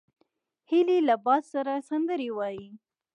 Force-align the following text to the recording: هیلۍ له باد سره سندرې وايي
هیلۍ 0.69 0.99
له 1.07 1.15
باد 1.25 1.43
سره 1.53 1.73
سندرې 1.89 2.29
وايي 2.37 2.67